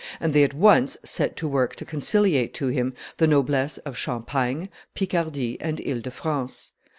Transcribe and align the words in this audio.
and 0.19 0.33
they 0.33 0.43
at 0.43 0.55
once 0.55 0.97
set 1.05 1.35
to 1.37 1.47
work 1.47 1.75
to 1.75 1.85
conciliate 1.85 2.55
to 2.55 2.69
him 2.69 2.95
the 3.17 3.27
noblesse 3.27 3.77
of 3.85 3.95
Champagne, 3.95 4.67
Picardy, 4.95 5.61
and 5.61 5.79
Ile 5.85 6.01
de 6.01 6.09
France. 6.09 6.73